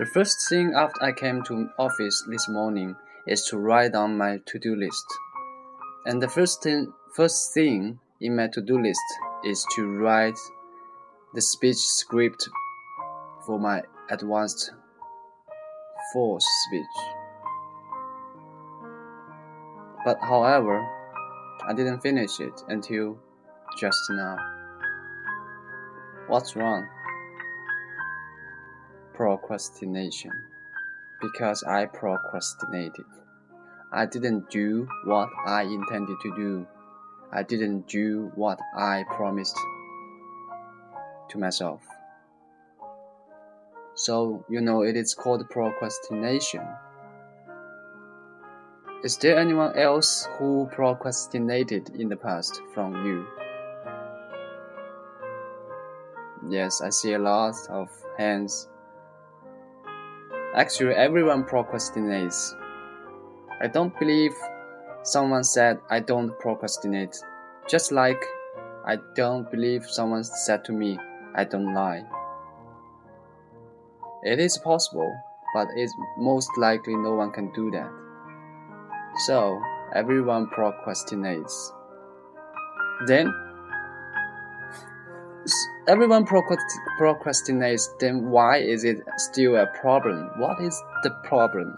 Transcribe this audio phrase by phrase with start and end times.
[0.00, 2.96] The first thing after I came to office this morning
[3.26, 5.04] is to write down my to-do list.
[6.06, 9.02] And the first thing, first thing in my to-do list
[9.44, 10.38] is to write
[11.34, 12.48] the speech script
[13.44, 14.72] for my advanced
[16.14, 16.86] force speech.
[20.06, 20.80] But however,
[21.68, 23.18] I didn't finish it until
[23.78, 24.38] just now.
[26.26, 26.88] What's wrong?
[29.20, 30.32] Procrastination.
[31.20, 33.04] Because I procrastinated.
[33.92, 36.66] I didn't do what I intended to do.
[37.30, 39.58] I didn't do what I promised
[41.28, 41.82] to myself.
[43.94, 46.66] So, you know, it is called procrastination.
[49.04, 53.26] Is there anyone else who procrastinated in the past from you?
[56.48, 58.66] Yes, I see a lot of hands.
[60.54, 62.54] Actually, everyone procrastinates.
[63.60, 64.32] I don't believe
[65.04, 67.16] someone said I don't procrastinate,
[67.68, 68.20] just like
[68.84, 70.98] I don't believe someone said to me
[71.36, 72.02] I don't lie.
[74.24, 75.14] It is possible,
[75.54, 77.90] but it's most likely no one can do that.
[79.26, 79.62] So,
[79.94, 81.72] everyone procrastinates.
[83.06, 83.32] Then,
[85.88, 90.30] everyone procrastinates, then why is it still a problem?
[90.38, 91.76] What is the problem?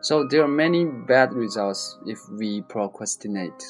[0.00, 3.62] So, there are many bad results if we procrastinate.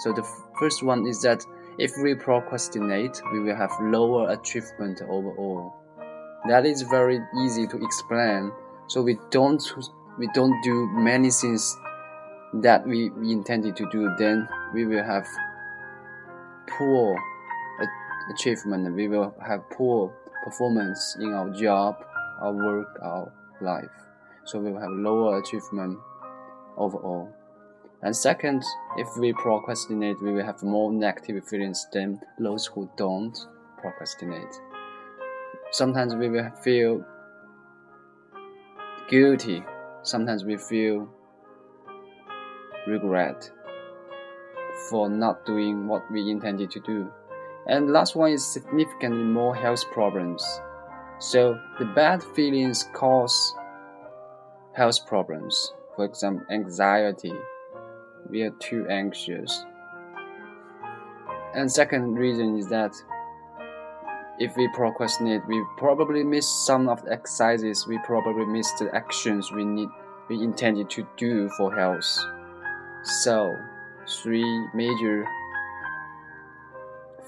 [0.00, 0.26] So, the
[0.58, 1.44] first one is that
[1.78, 5.74] if we procrastinate, we will have lower achievement overall.
[6.48, 8.52] That is very easy to explain.
[8.86, 9.62] So we don't
[10.18, 11.76] we don't do many things
[12.54, 15.26] that we, we intended to do, then we will have
[16.66, 17.16] poor
[18.30, 18.94] achievement.
[18.94, 20.14] We will have poor
[20.44, 21.96] performance in our job,
[22.40, 23.90] our work, our life.
[24.44, 25.98] So we will have lower achievement
[26.76, 27.28] overall.
[28.02, 28.64] And second,
[28.96, 33.36] if we procrastinate, we will have more negative feelings than those who don't
[33.78, 34.54] procrastinate.
[35.70, 37.04] Sometimes we will feel
[39.10, 39.62] guilty
[40.02, 41.08] sometimes we feel
[42.86, 43.50] regret
[44.88, 47.10] for not doing what we intended to do.
[47.70, 50.44] And last one is significantly more health problems.
[51.20, 53.54] So the bad feelings cause
[54.74, 55.72] health problems.
[55.94, 57.32] For example, anxiety.
[58.28, 59.64] We are too anxious.
[61.54, 62.92] And second reason is that
[64.40, 67.86] if we procrastinate, we probably miss some of the exercises.
[67.86, 69.90] We probably miss the actions we need,
[70.28, 72.18] we intended to do for health.
[73.04, 73.54] So,
[74.08, 75.24] three major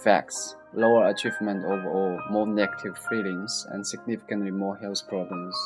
[0.02, 5.56] facts: lower achievement overall, more negative feelings, and significantly more health problems.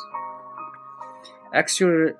[1.52, 2.12] Actually,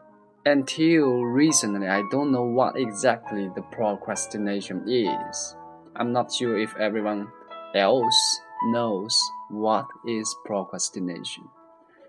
[0.45, 5.57] until recently, I don't know what exactly the procrastination is.
[5.97, 7.29] I'm not sure if everyone
[7.75, 9.19] else knows
[9.51, 11.45] what is procrastination.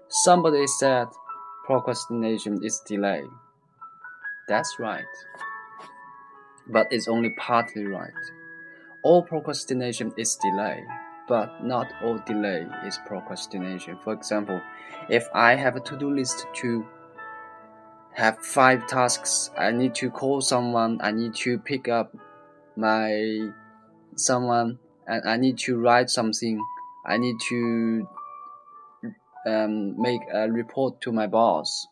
[0.10, 1.08] Somebody said
[1.66, 3.24] procrastination is delay.
[4.48, 5.04] That's right.
[6.68, 8.14] But it's only partly right.
[9.08, 10.84] All procrastination is delay,
[11.30, 13.98] but not all delay is procrastination.
[14.04, 14.60] For example,
[15.08, 16.86] if I have a to do list to
[18.12, 22.18] have five tasks, I need to call someone, I need to pick up
[22.76, 23.52] my
[24.18, 26.62] someone and I need to write something.
[27.06, 28.10] I need to
[29.46, 31.88] um, make a report to my boss.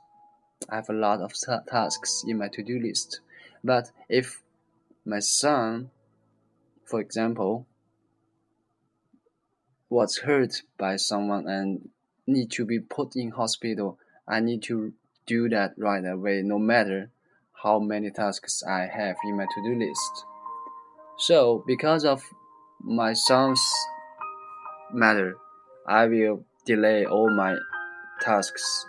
[0.69, 1.31] I have a lot of
[1.65, 3.21] tasks in my to-do list.
[3.63, 4.43] But if
[5.05, 5.91] my son,
[6.85, 7.67] for example,
[9.89, 11.89] was hurt by someone and
[12.27, 14.93] need to be put in hospital, I need to
[15.25, 17.09] do that right away, no matter
[17.63, 20.25] how many tasks I have in my to-do list.
[21.17, 22.23] So, because of
[22.81, 23.61] my son's
[24.91, 25.37] matter,
[25.87, 27.57] I will delay all my
[28.21, 28.85] tasks.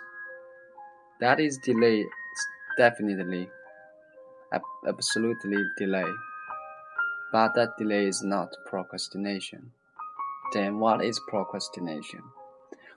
[1.19, 2.05] That is delay,
[2.77, 3.49] definitely,
[4.87, 6.05] absolutely delay.
[7.31, 9.71] But that delay is not procrastination.
[10.53, 12.23] Then what is procrastination?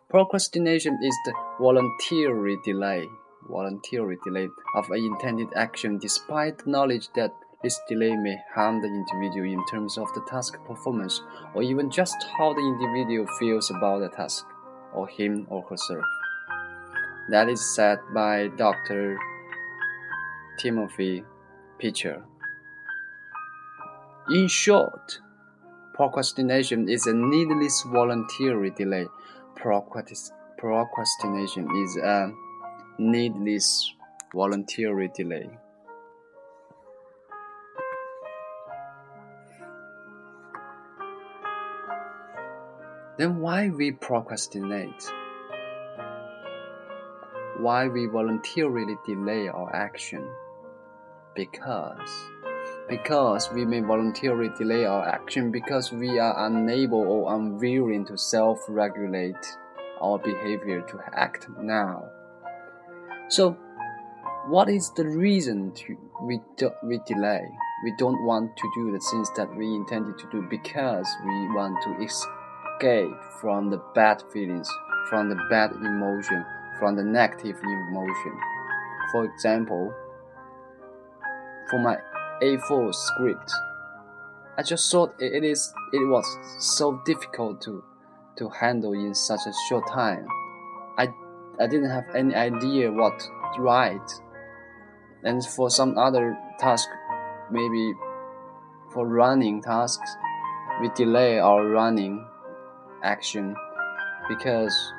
[0.09, 3.07] Procrastination is the voluntary delay,
[3.49, 7.33] voluntary delay of an intended action despite knowledge that
[7.63, 11.21] this delay may harm the individual in terms of the task performance
[11.55, 14.47] or even just how the individual feels about the task,
[14.95, 16.05] or him or herself.
[17.29, 19.19] That is said by Dr.
[20.59, 21.23] Timothy
[21.79, 22.23] Pychyl.
[24.29, 25.19] In short,
[25.95, 29.07] procrastination is a needless voluntary delay.
[29.57, 32.33] procrastination is a
[32.99, 33.93] needless
[34.35, 35.49] voluntary delay.
[43.19, 45.11] Then why we procrastinate?
[47.59, 50.27] Why we voluntarily delay our action?
[51.35, 52.31] Because
[52.89, 59.57] because we may voluntarily delay our action because we are unable or unwilling to self-regulate
[60.01, 62.05] our behavior to act now.
[63.29, 63.57] So,
[64.49, 67.47] what is the reason to we do, we delay?
[67.85, 71.81] We don't want to do the things that we intended to do because we want
[71.83, 74.69] to escape from the bad feelings,
[75.09, 76.45] from the bad emotion,
[76.79, 78.39] from the negative emotion.
[79.13, 79.95] For example,
[81.71, 81.97] for my
[82.43, 83.53] A4 script,
[84.57, 86.27] I just thought it is it was
[86.59, 87.85] so difficult to
[88.37, 90.27] to handle in such a short time.
[90.99, 91.09] I
[91.61, 93.19] I didn't have any idea what
[93.55, 94.11] to write.
[95.23, 96.89] And for some other task,
[97.51, 97.93] maybe
[98.93, 100.17] for running tasks,
[100.81, 102.27] we delay our running
[103.03, 103.55] action
[104.29, 104.93] because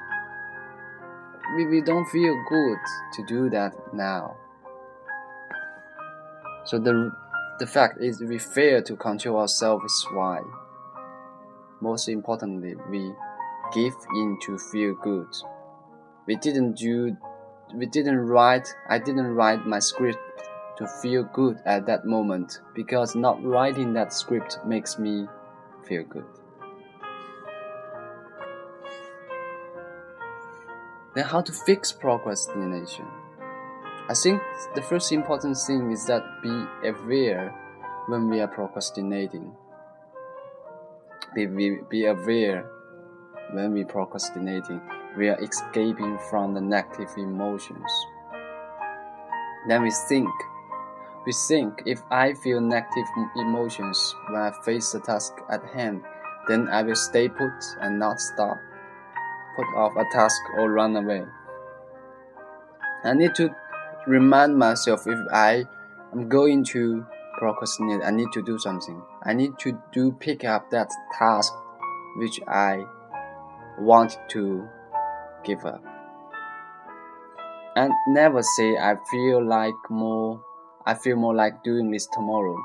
[1.56, 2.78] we, we don't feel good
[3.14, 4.38] to do that now.
[6.66, 7.12] So the
[7.62, 10.42] the fact is we fail to control ourselves why.
[11.80, 13.14] Most importantly, we
[13.72, 15.28] give in to feel good.
[16.26, 17.16] We didn't do
[17.76, 20.18] we didn't write I didn't write my script
[20.80, 25.28] to feel good at that moment because not writing that script makes me
[25.88, 26.26] feel good.
[31.14, 33.21] Then how to fix procrastination?
[34.12, 34.42] I think
[34.76, 37.56] the first important thing is that be aware
[38.08, 39.56] when we are procrastinating.
[41.34, 42.70] Be, be, be aware
[43.54, 44.82] when we procrastinating.
[45.18, 47.90] We are escaping from the negative emotions.
[49.70, 50.30] Then we think.
[51.26, 56.02] We think if I feel negative emotions when I face the task at hand,
[56.50, 58.58] then I will stay put and not stop,
[59.56, 61.24] put off a task or run away.
[63.06, 63.56] I need to
[64.08, 65.66] remind myself if I
[66.14, 67.06] am going to
[67.38, 69.02] procrastinate, I need to do something.
[69.24, 71.54] I need to do pick up that task
[72.18, 72.86] which I
[73.80, 74.68] want to
[75.44, 75.84] give up.
[77.76, 80.44] And never say I feel like more
[80.86, 82.58] I feel more like doing this tomorrow.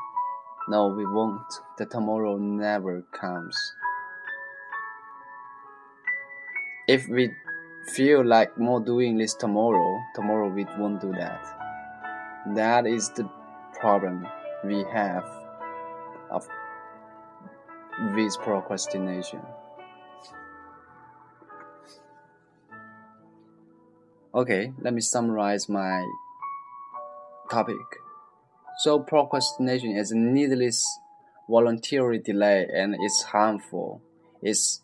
[0.69, 1.53] No, we won't.
[1.79, 3.57] The tomorrow never comes.
[6.89, 7.31] If we
[7.95, 11.45] feel like more doing this tomorrow, tomorrow we won't do that.
[12.55, 13.29] That is the
[13.79, 14.27] problem
[14.65, 15.25] we have
[16.31, 16.47] of
[18.15, 19.41] with procrastination.
[24.35, 26.05] Okay, let me summarize my
[27.51, 27.77] topic.
[28.79, 30.85] So procrastination is a needless
[31.49, 34.03] voluntary delay and it's harmful.
[34.43, 34.83] It's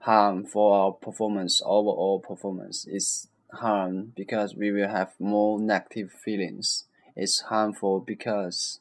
[0.00, 2.86] harm for our performance, overall performance.
[2.88, 6.84] It's harm because we will have more negative feelings.
[7.14, 8.80] It's harmful because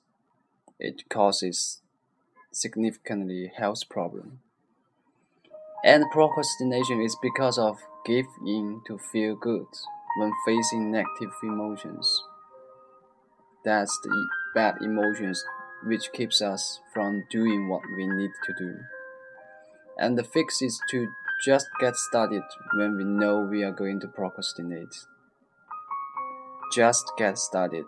[0.80, 1.82] it causes
[2.52, 4.40] significantly health problem.
[5.84, 9.68] And procrastination is because of give in to feel good
[10.18, 12.24] when facing negative emotions.
[13.64, 15.44] That's the bad emotions
[15.86, 18.78] which keeps us from doing what we need to do.
[19.98, 21.08] And the fix is to
[21.44, 22.44] just get started
[22.76, 24.96] when we know we are going to procrastinate.
[26.74, 27.86] Just get started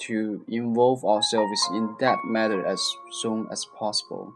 [0.00, 2.82] to involve ourselves in that matter as
[3.12, 4.32] soon as possible.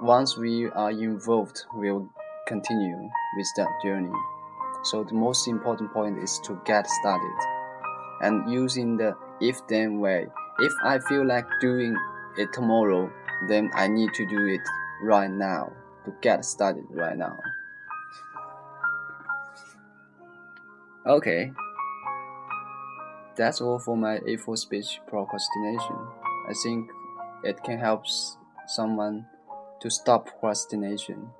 [0.00, 2.08] Once we are involved, we'll
[2.46, 4.12] continue with that journey.
[4.84, 7.36] So the most important point is to get started
[8.20, 10.26] and using the if then way.
[10.58, 11.96] If I feel like doing
[12.36, 13.10] it tomorrow,
[13.48, 14.60] then I need to do it
[15.02, 15.72] right now
[16.04, 17.38] to get started right now.
[21.06, 21.52] Okay.
[23.36, 25.96] That's all for my A4 speech procrastination.
[26.48, 26.90] I think
[27.44, 28.04] it can help
[28.66, 29.26] someone
[29.80, 31.30] to stop procrastination.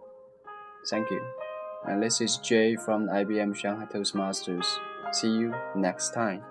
[0.90, 1.24] Thank you.
[1.86, 4.66] And this is Jay from IBM Shanghai Toastmasters.
[5.12, 6.42] See you next time.